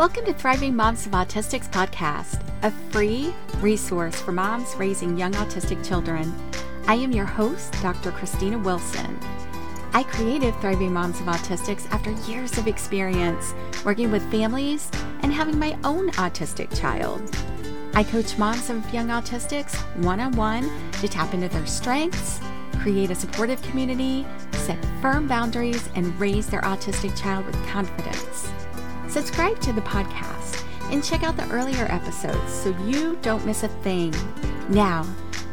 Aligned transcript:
Welcome 0.00 0.24
to 0.24 0.32
Thriving 0.32 0.74
Moms 0.74 1.04
of 1.04 1.12
Autistics 1.12 1.70
podcast, 1.70 2.40
a 2.62 2.70
free 2.90 3.34
resource 3.58 4.18
for 4.18 4.32
moms 4.32 4.74
raising 4.76 5.18
young 5.18 5.32
autistic 5.34 5.86
children. 5.86 6.34
I 6.86 6.94
am 6.94 7.12
your 7.12 7.26
host, 7.26 7.70
Dr. 7.82 8.10
Christina 8.10 8.56
Wilson. 8.56 9.20
I 9.92 10.04
created 10.04 10.54
Thriving 10.54 10.94
Moms 10.94 11.20
of 11.20 11.26
Autistics 11.26 11.86
after 11.90 12.12
years 12.30 12.56
of 12.56 12.66
experience 12.66 13.52
working 13.84 14.10
with 14.10 14.22
families 14.30 14.90
and 15.20 15.34
having 15.34 15.58
my 15.58 15.76
own 15.84 16.10
autistic 16.12 16.74
child. 16.80 17.20
I 17.92 18.02
coach 18.02 18.38
moms 18.38 18.70
of 18.70 18.94
young 18.94 19.08
autistics 19.08 19.76
one 20.02 20.18
on 20.18 20.32
one 20.32 20.70
to 20.92 21.08
tap 21.08 21.34
into 21.34 21.48
their 21.48 21.66
strengths, 21.66 22.40
create 22.78 23.10
a 23.10 23.14
supportive 23.14 23.60
community, 23.60 24.26
set 24.52 24.82
firm 25.02 25.28
boundaries, 25.28 25.90
and 25.94 26.18
raise 26.18 26.46
their 26.46 26.62
autistic 26.62 27.14
child 27.20 27.44
with 27.44 27.66
confidence. 27.66 28.50
Subscribe 29.10 29.58
to 29.62 29.72
the 29.72 29.80
podcast 29.80 30.64
and 30.92 31.02
check 31.02 31.24
out 31.24 31.36
the 31.36 31.48
earlier 31.50 31.86
episodes 31.90 32.52
so 32.52 32.68
you 32.86 33.18
don't 33.22 33.44
miss 33.44 33.64
a 33.64 33.68
thing. 33.82 34.14
Now, 34.68 35.04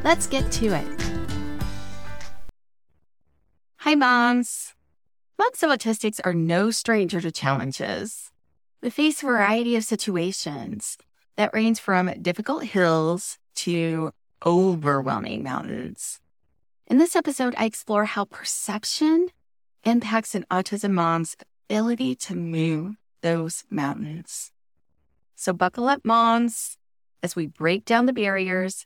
let's 0.03 0.27
get 0.27 0.51
to 0.53 0.75
it. 0.75 0.87
Hi, 3.77 3.95
moms. 3.95 4.75
Moms 5.39 5.63
of 5.63 5.71
autistics 5.71 6.19
are 6.23 6.35
no 6.35 6.69
stranger 6.69 7.19
to 7.19 7.31
challenges. 7.31 8.31
We 8.83 8.91
face 8.91 9.23
a 9.23 9.25
variety 9.25 9.75
of 9.75 9.83
situations 9.83 10.95
that 11.35 11.51
range 11.51 11.79
from 11.79 12.13
difficult 12.21 12.63
hills 12.63 13.39
to 13.55 14.11
overwhelming 14.45 15.41
mountains. 15.41 16.19
In 16.85 16.99
this 16.99 17.15
episode, 17.15 17.55
I 17.57 17.65
explore 17.65 18.05
how 18.05 18.25
perception 18.25 19.29
impacts 19.83 20.35
an 20.35 20.45
autism 20.51 20.91
mom's 20.91 21.35
ability 21.67 22.13
to 22.15 22.35
move 22.35 22.97
those 23.21 23.63
mountains. 23.69 24.51
So, 25.35 25.53
buckle 25.53 25.87
up, 25.87 26.03
moms, 26.03 26.77
as 27.21 27.35
we 27.35 27.47
break 27.47 27.85
down 27.85 28.05
the 28.05 28.13
barriers 28.13 28.85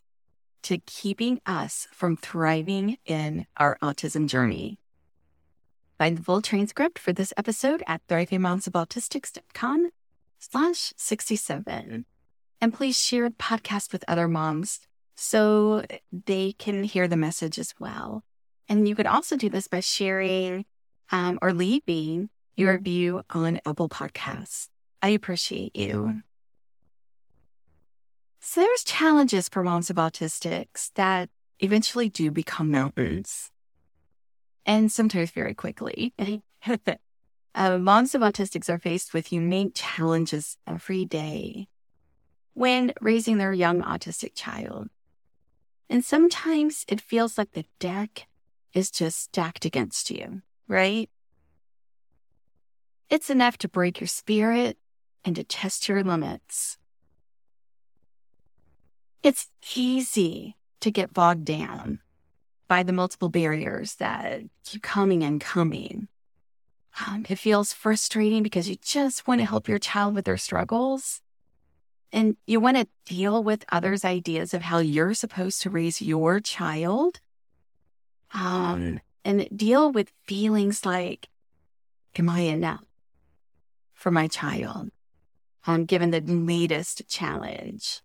to 0.64 0.78
keeping 0.86 1.42
us 1.46 1.88
from 1.92 2.18
thriving 2.18 2.98
in 3.06 3.48
our 3.58 3.78
autism 3.82 4.28
journey. 4.28 4.78
Find 5.98 6.18
the 6.18 6.24
full 6.24 6.42
transcript 6.42 6.98
for 7.00 7.14
this 7.14 7.34
episode 7.38 7.84
at 7.88 8.06
thrivingmomsofautistics.com 8.08 9.92
slash 10.40 10.94
67. 10.98 12.06
And 12.60 12.74
please 12.74 13.00
share 13.00 13.30
the 13.30 13.36
podcast 13.36 13.92
with 13.92 14.04
other 14.08 14.28
moms 14.28 14.80
so 15.16 15.84
they 16.12 16.54
can 16.54 16.84
hear 16.84 17.08
the 17.08 17.18
message 17.18 17.60
as 17.60 17.74
well. 17.80 18.24
And 18.68 18.88
you 18.88 18.96
could 18.96 19.06
also 19.06 19.36
do 19.36 19.50
this 19.50 19.68
by 19.68 19.80
sharing 19.80 20.66
um, 21.12 21.38
or 21.42 21.54
leaving 21.54 22.30
your 22.56 22.74
review 22.74 23.24
on 23.30 23.60
Apple 23.66 23.90
Podcasts. 23.90 24.70
I 25.02 25.10
appreciate 25.10 25.76
you. 25.76 26.22
So 28.40 28.62
there's 28.62 28.84
challenges 28.84 29.50
for 29.50 29.64
moms 29.64 29.90
of 29.90 29.98
autistics 29.98 30.92
that 30.96 31.30
eventually 31.60 32.10
do 32.10 32.32
become 32.32 32.72
mountains. 32.72 33.52
And 34.66 34.92
sometimes 34.92 35.32
very 35.32 35.54
quickly. 35.54 36.14
uh, 37.56 37.78
moms 37.78 38.16
of 38.16 38.22
autistics 38.22 38.70
are 38.70 38.80
faced 38.80 39.14
with 39.14 39.32
unique 39.32 39.74
challenges 39.76 40.58
every 40.68 41.06
day 41.06 41.68
when 42.54 42.94
raising 43.00 43.38
their 43.38 43.54
young 43.54 43.82
autistic 43.82 44.32
child. 44.36 44.90
And 45.90 46.04
sometimes 46.04 46.86
it 46.88 47.02
feels 47.02 47.38
like 47.38 47.52
the 47.52 47.66
deck 47.80 48.28
is 48.74 48.90
just 48.90 49.20
stacked 49.20 49.66
against 49.66 50.10
you, 50.10 50.42
right? 50.68 51.10
It's 53.12 53.30
enough 53.30 53.58
to 53.58 53.68
break 53.68 54.00
your 54.00 54.08
spirit 54.08 54.78
and 55.26 55.36
to 55.36 55.44
test 55.44 55.90
your 55.90 56.02
limits. 56.02 56.78
It's 59.22 59.50
easy 59.76 60.56
to 60.80 60.90
get 60.92 61.14
bogged 61.14 61.44
down 61.44 62.00
by 62.70 62.84
the 62.84 62.94
multiple 62.94 63.28
barriers 63.28 63.96
that 63.96 64.44
keep 64.64 64.82
coming 64.82 65.24
and 65.24 65.42
coming. 65.42 66.08
Um, 67.06 67.26
it 67.28 67.36
feels 67.36 67.74
frustrating 67.74 68.44
because 68.44 68.70
you 68.70 68.78
just 68.82 69.28
want 69.28 69.42
to 69.42 69.46
help 69.46 69.68
your 69.68 69.78
child 69.78 70.16
with 70.16 70.24
their 70.24 70.38
struggles. 70.38 71.20
And 72.14 72.38
you 72.48 72.62
want 72.62 72.78
to 72.78 72.88
deal 73.06 73.44
with 73.44 73.66
others' 73.74 74.06
ideas 74.06 74.54
of 74.54 74.62
how 74.62 74.78
you're 74.80 75.14
supposed 75.14 75.62
to 75.64 75.70
raise 75.70 76.02
your 76.02 76.40
child. 76.40 77.20
Um, 78.34 79.02
and 79.26 79.50
deal 79.54 79.92
with 79.92 80.14
feelings 80.24 80.86
like, 80.86 81.28
am 82.18 82.30
I 82.30 82.40
enough? 82.40 82.86
For 84.02 84.10
my 84.10 84.28
child, 84.28 84.90
um, 85.68 85.86
given 85.86 86.10
the 86.10 86.22
latest 86.22 87.08
challenge. 87.08 88.02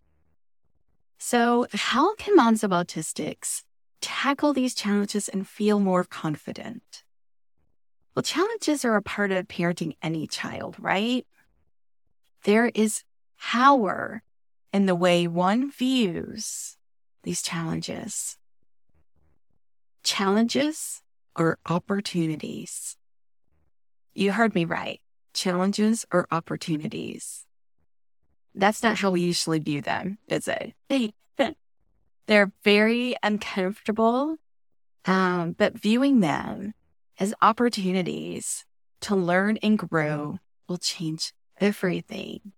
So, 1.18 1.66
how 1.72 2.14
can 2.16 2.36
moms 2.36 2.62
of 2.62 2.70
autistics 2.70 3.62
tackle 4.02 4.52
these 4.52 4.74
challenges 4.74 5.26
and 5.26 5.48
feel 5.48 5.80
more 5.80 6.04
confident? 6.04 7.02
Well, 8.14 8.22
challenges 8.22 8.84
are 8.84 8.96
a 8.96 9.02
part 9.02 9.32
of 9.32 9.48
parenting 9.48 9.96
any 10.02 10.26
child, 10.26 10.76
right? 10.78 11.26
There 12.44 12.70
is 12.74 13.02
power 13.40 14.22
in 14.74 14.84
the 14.84 14.94
way 14.94 15.26
one 15.26 15.70
views 15.70 16.76
these 17.22 17.40
challenges. 17.40 18.36
Challenges 20.04 21.00
are 21.34 21.58
opportunities. 21.66 22.96
You 24.14 24.32
heard 24.32 24.54
me 24.54 24.66
right 24.66 25.00
challenges 25.36 26.04
or 26.12 26.26
opportunities. 26.30 27.46
That's 28.54 28.82
not 28.82 28.98
how 28.98 29.10
we 29.10 29.20
usually 29.20 29.58
view 29.58 29.82
them, 29.82 30.18
is 30.28 30.48
it? 30.48 30.74
They're 32.26 32.52
very 32.64 33.14
uncomfortable, 33.22 34.36
um, 35.04 35.52
but 35.52 35.78
viewing 35.78 36.20
them 36.20 36.74
as 37.20 37.34
opportunities 37.40 38.64
to 39.02 39.14
learn 39.14 39.58
and 39.58 39.78
grow 39.78 40.38
will 40.68 40.78
change 40.78 41.32
everything. 41.60 42.52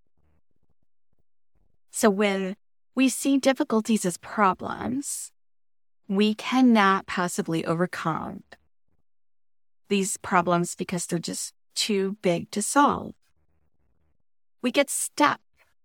So 1.91 2.09
when 2.09 2.57
we 2.95 3.09
see 3.09 3.39
difficulties 3.39 4.07
as 4.07 4.17
problems, 4.17 5.33
we 6.09 6.35
cannot 6.35 7.07
possibly 7.07 7.67
overcome 7.67 8.45
these 9.89 10.17
problems 10.17 10.75
because 10.75 11.07
they're 11.07 11.19
just 11.19 11.53
too 11.79 12.17
big 12.23 12.51
to 12.51 12.61
solve. 12.61 13.15
We 14.61 14.73
get 14.73 14.91
stuck 14.91 15.41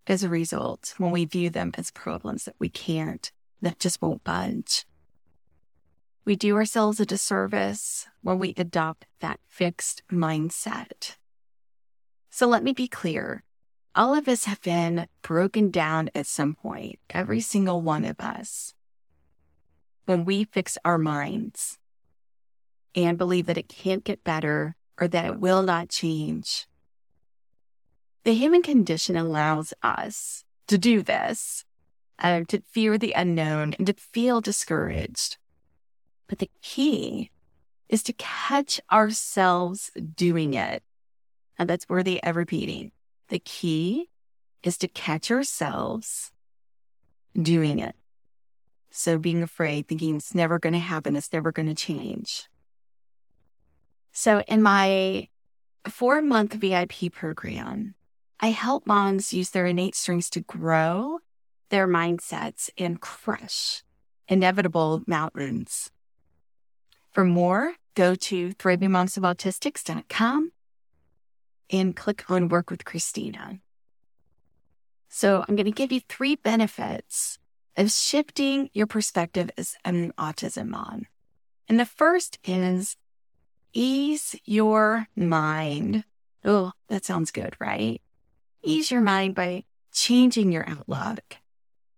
as 0.07 0.23
a 0.23 0.29
result 0.29 0.95
when 0.97 1.11
we 1.11 1.23
view 1.25 1.51
them 1.51 1.71
as 1.75 1.91
problems 1.91 2.45
that 2.45 2.55
we 2.57 2.67
can't, 2.67 3.31
that 3.61 3.79
just 3.79 4.01
won't 4.01 4.23
budge. 4.23 4.85
We 6.25 6.35
do 6.35 6.55
ourselves 6.55 6.99
a 6.99 7.05
disservice 7.05 8.07
when 8.21 8.39
we 8.39 8.55
adopt 8.57 9.05
that 9.19 9.39
fixed 9.47 10.01
mindset. 10.11 11.15
So 12.31 12.47
let 12.47 12.63
me 12.63 12.73
be 12.73 12.87
clear. 12.87 13.43
All 13.93 14.15
of 14.15 14.27
us 14.27 14.45
have 14.45 14.61
been 14.61 15.07
broken 15.21 15.69
down 15.69 16.09
at 16.15 16.25
some 16.25 16.55
point, 16.55 16.97
every 17.11 17.39
single 17.39 17.81
one 17.81 18.03
of 18.03 18.19
us. 18.19 18.73
When 20.05 20.25
we 20.25 20.45
fix 20.45 20.77
our 20.83 20.97
minds 20.97 21.77
and 22.95 23.17
believe 23.17 23.45
that 23.45 23.57
it 23.57 23.69
can't 23.69 24.03
get 24.03 24.23
better 24.23 24.75
or 24.99 25.07
that 25.07 25.25
it 25.25 25.39
will 25.39 25.63
not 25.63 25.89
change. 25.89 26.67
The 28.23 28.33
human 28.33 28.61
condition 28.61 29.17
allows 29.17 29.73
us 29.83 30.45
to 30.67 30.77
do 30.77 31.01
this, 31.01 31.65
uh, 32.19 32.41
to 32.47 32.61
fear 32.71 32.97
the 32.97 33.13
unknown 33.13 33.73
and 33.73 33.87
to 33.87 33.93
feel 33.93 34.39
discouraged. 34.39 35.37
But 36.27 36.39
the 36.39 36.49
key 36.61 37.31
is 37.89 38.01
to 38.03 38.13
catch 38.13 38.79
ourselves 38.91 39.91
doing 40.15 40.53
it. 40.53 40.83
And 41.59 41.69
that's 41.69 41.89
worthy 41.89 42.23
of 42.23 42.35
repeating. 42.35 42.91
The 43.29 43.39
key 43.39 44.09
is 44.63 44.77
to 44.77 44.87
catch 44.87 45.29
ourselves 45.29 46.31
doing 47.39 47.79
it. 47.79 47.95
So 48.89 49.17
being 49.17 49.43
afraid, 49.43 49.87
thinking 49.87 50.15
it's 50.15 50.35
never 50.35 50.59
going 50.59 50.73
to 50.73 50.79
happen, 50.79 51.15
it's 51.15 51.33
never 51.33 51.51
going 51.51 51.67
to 51.67 51.75
change. 51.75 52.47
So 54.13 54.43
in 54.47 54.61
my 54.61 55.27
four 55.89 56.21
month 56.21 56.53
VIP 56.53 57.11
program, 57.11 57.95
I 58.39 58.51
help 58.51 58.85
moms 58.85 59.33
use 59.33 59.49
their 59.49 59.65
innate 59.65 59.95
strengths 59.95 60.29
to 60.31 60.41
grow 60.41 61.19
their 61.69 61.87
mindsets 61.87 62.69
and 62.77 63.01
crush 63.01 63.83
inevitable 64.27 65.01
mountains. 65.07 65.91
For 67.11 67.25
more, 67.25 67.73
go 67.95 68.15
to 68.15 68.49
thrivingmomsofautistics.com 68.49 70.51
and 71.71 71.95
click 71.95 72.29
on 72.29 72.49
Work 72.49 72.69
with 72.69 72.85
Christina. 72.85 73.59
So 75.09 75.43
I'm 75.47 75.55
going 75.55 75.65
to 75.65 75.71
give 75.71 75.91
you 75.91 76.01
three 76.01 76.35
benefits 76.35 77.39
of 77.75 77.91
shifting 77.91 78.69
your 78.73 78.87
perspective 78.87 79.49
as 79.57 79.75
an 79.83 80.13
autism 80.17 80.69
mom. 80.69 81.07
And 81.67 81.79
the 81.79 81.85
first 81.85 82.39
is 82.43 82.97
ease 83.73 84.35
your 84.45 85.07
mind. 85.15 86.03
Oh, 86.45 86.71
that 86.89 87.05
sounds 87.05 87.31
good, 87.31 87.55
right? 87.59 88.01
ease 88.63 88.89
your 88.89 89.01
mind 89.01 89.35
by 89.35 89.65
changing 89.91 90.51
your 90.51 90.67
outlook. 90.67 91.37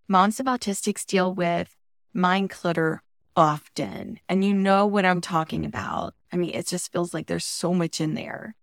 Moms 0.07 0.39
of 0.39 0.47
autistics 0.47 1.05
deal 1.05 1.33
with 1.33 1.75
mind 2.13 2.49
clutter 2.49 3.01
often, 3.35 4.19
and 4.27 4.43
you 4.43 4.53
know 4.53 4.85
what 4.85 5.05
I'm 5.05 5.21
talking 5.21 5.65
about. 5.65 6.15
I 6.31 6.37
mean, 6.37 6.51
it 6.53 6.67
just 6.67 6.91
feels 6.91 7.13
like 7.13 7.27
there's 7.27 7.45
so 7.45 7.73
much 7.73 8.01
in 8.01 8.13
there. 8.13 8.55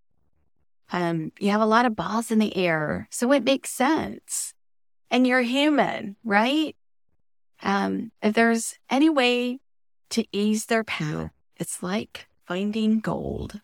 Um, 0.92 1.32
you 1.38 1.50
have 1.50 1.60
a 1.60 1.66
lot 1.66 1.86
of 1.86 1.96
balls 1.96 2.30
in 2.30 2.38
the 2.38 2.56
air, 2.56 3.08
so 3.10 3.32
it 3.32 3.44
makes 3.44 3.70
sense. 3.70 4.54
And 5.10 5.26
you're 5.26 5.42
human, 5.42 6.16
right? 6.24 6.76
Um, 7.62 8.12
if 8.22 8.34
there's 8.34 8.78
any 8.90 9.08
way 9.08 9.60
to 10.10 10.24
ease 10.32 10.66
their 10.66 10.84
path, 10.84 11.30
it's 11.56 11.82
like 11.82 12.26
finding 12.46 13.00
gold. 13.00 13.60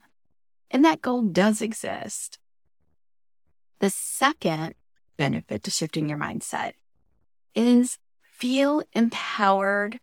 And 0.70 0.84
that 0.84 1.02
gold 1.02 1.32
does 1.32 1.62
exist. 1.62 2.38
The 3.80 3.90
second 3.90 4.74
benefit 5.16 5.62
to 5.64 5.70
shifting 5.70 6.08
your 6.08 6.18
mindset 6.18 6.72
is 7.54 7.98
feel 8.22 8.82
empowered 8.92 9.98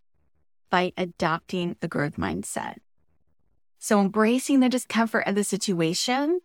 by 0.69 0.91
adopting 0.97 1.75
the 1.79 1.87
growth 1.87 2.17
mindset. 2.17 2.75
So 3.79 4.01
embracing 4.01 4.59
the 4.59 4.69
discomfort 4.69 5.27
of 5.27 5.35
the 5.35 5.43
situation, 5.43 6.41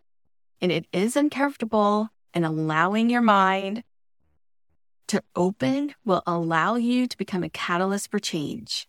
and 0.60 0.70
it 0.70 0.86
is 0.92 1.16
uncomfortable, 1.16 2.10
and 2.34 2.44
allowing 2.44 3.10
your 3.10 3.22
mind 3.22 3.82
to 5.08 5.22
open 5.34 5.94
will 6.04 6.22
allow 6.26 6.76
you 6.76 7.08
to 7.08 7.18
become 7.18 7.42
a 7.42 7.50
catalyst 7.50 8.10
for 8.10 8.20
change. 8.20 8.86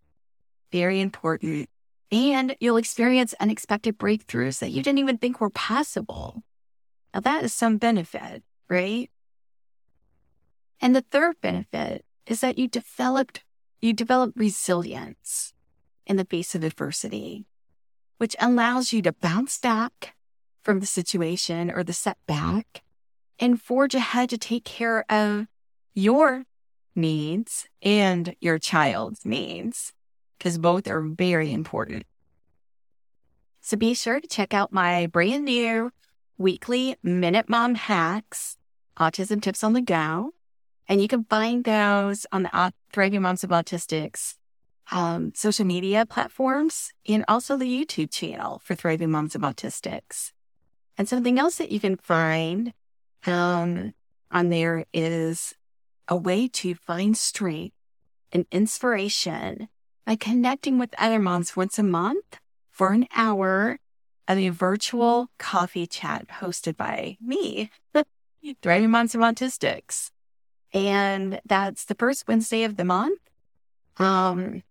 Very 0.71 1.01
important. 1.01 1.69
And 2.11 2.55
you'll 2.59 2.77
experience 2.77 3.33
unexpected 3.39 3.97
breakthroughs 3.97 4.59
that 4.59 4.71
you 4.71 4.83
didn't 4.83 4.99
even 4.99 5.17
think 5.17 5.39
were 5.39 5.49
possible. 5.49 6.43
Now, 7.13 7.21
that 7.21 7.43
is 7.43 7.53
some 7.53 7.77
benefit, 7.77 8.43
right? 8.69 9.09
And 10.81 10.95
the 10.95 11.05
third 11.09 11.35
benefit 11.41 12.03
is 12.25 12.41
that 12.41 12.57
you 12.57 12.67
developed 12.67 13.43
you 13.81 13.93
develop 13.93 14.33
resilience 14.35 15.53
in 16.05 16.15
the 16.17 16.25
face 16.25 16.53
of 16.53 16.63
adversity, 16.63 17.45
which 18.17 18.35
allows 18.39 18.93
you 18.93 19.01
to 19.01 19.11
bounce 19.11 19.57
back 19.57 20.15
from 20.61 20.79
the 20.79 20.85
situation 20.85 21.71
or 21.71 21.83
the 21.83 21.93
setback 21.93 22.83
and 23.39 23.59
forge 23.59 23.95
ahead 23.95 24.29
to 24.29 24.37
take 24.37 24.63
care 24.63 25.03
of 25.09 25.47
your 25.95 26.43
needs 26.95 27.67
and 27.81 28.35
your 28.39 28.59
child's 28.59 29.25
needs, 29.25 29.93
because 30.41 30.57
both 30.57 30.87
are 30.87 31.01
very 31.01 31.53
important. 31.53 32.03
So 33.59 33.77
be 33.77 33.93
sure 33.93 34.19
to 34.19 34.27
check 34.27 34.55
out 34.55 34.73
my 34.73 35.05
brand 35.05 35.45
new 35.45 35.91
weekly 36.39 36.95
Minute 37.03 37.47
Mom 37.47 37.75
Hacks, 37.75 38.57
Autism 38.97 39.39
Tips 39.39 39.63
on 39.63 39.73
the 39.73 39.81
Go. 39.81 40.33
And 40.89 40.99
you 40.99 41.07
can 41.07 41.25
find 41.25 41.63
those 41.63 42.25
on 42.31 42.41
the 42.41 42.73
Thriving 42.91 43.21
Moms 43.21 43.43
of 43.43 43.51
Autistics 43.51 44.37
um, 44.91 45.31
social 45.35 45.63
media 45.63 46.07
platforms 46.07 46.91
and 47.07 47.23
also 47.27 47.55
the 47.55 47.65
YouTube 47.65 48.11
channel 48.11 48.63
for 48.63 48.73
Thriving 48.73 49.11
Moms 49.11 49.35
of 49.35 49.43
Autistics. 49.43 50.31
And 50.97 51.07
something 51.07 51.37
else 51.37 51.57
that 51.57 51.71
you 51.71 51.79
can 51.79 51.97
find 51.97 52.73
um, 53.27 53.93
on 54.31 54.49
there 54.49 54.85
is 54.91 55.53
a 56.07 56.15
way 56.15 56.47
to 56.47 56.73
find 56.73 57.15
strength 57.15 57.75
and 58.31 58.47
inspiration 58.51 59.69
by 60.05 60.15
connecting 60.15 60.77
with 60.77 60.93
other 60.97 61.19
moms 61.19 61.55
once 61.55 61.77
a 61.79 61.83
month 61.83 62.39
for 62.69 62.91
an 62.91 63.07
hour 63.15 63.79
at 64.27 64.37
a 64.37 64.49
virtual 64.49 65.29
coffee 65.37 65.87
chat 65.87 66.27
hosted 66.39 66.77
by 66.77 67.17
me, 67.21 67.69
Thriving 68.61 68.89
Moms 68.89 69.13
of 69.13 69.21
Autistics 69.21 70.11
and 70.73 71.41
that's 71.45 71.85
the 71.85 71.95
first 71.95 72.27
Wednesday 72.27 72.63
of 72.63 72.77
the 72.77 72.85
month, 72.85 73.19
um, 73.97 74.63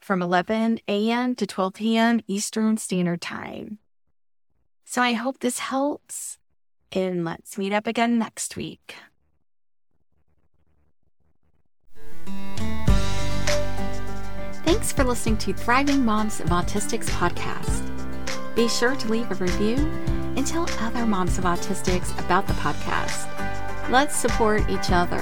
from 0.00 0.22
11 0.22 0.80
a.m. 0.86 1.34
to 1.34 1.46
12 1.46 1.74
p.m. 1.74 2.20
Eastern 2.28 2.76
Standard 2.76 3.20
Time. 3.20 3.78
So 4.84 5.02
I 5.02 5.14
hope 5.14 5.40
this 5.40 5.58
helps, 5.58 6.38
and 6.92 7.24
let's 7.24 7.58
meet 7.58 7.72
up 7.72 7.86
again 7.86 8.18
next 8.18 8.56
week. 8.56 8.94
Thanks 14.86 14.96
for 14.96 15.02
listening 15.02 15.36
to 15.38 15.52
Thriving 15.52 16.04
Moms 16.04 16.38
of 16.38 16.50
Autistics 16.50 17.06
podcast. 17.06 17.82
Be 18.54 18.68
sure 18.68 18.94
to 18.94 19.08
leave 19.08 19.28
a 19.32 19.34
review 19.34 19.78
and 20.36 20.46
tell 20.46 20.70
other 20.78 21.04
moms 21.04 21.38
of 21.38 21.44
autistics 21.44 22.16
about 22.24 22.46
the 22.46 22.52
podcast. 22.52 23.26
Let's 23.90 24.14
support 24.14 24.70
each 24.70 24.92
other. 24.92 25.18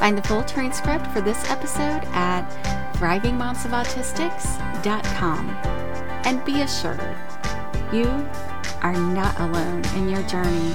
Find 0.00 0.18
the 0.18 0.22
full 0.22 0.42
transcript 0.42 1.06
for 1.12 1.20
this 1.20 1.48
episode 1.48 2.02
at 2.14 2.44
thrivingmomsofautistics.com. 2.96 5.50
And 6.24 6.44
be 6.44 6.62
assured, 6.62 7.16
you 7.92 8.06
are 8.82 8.96
not 8.96 9.38
alone 9.38 9.84
in 9.94 10.08
your 10.08 10.24
journey 10.24 10.74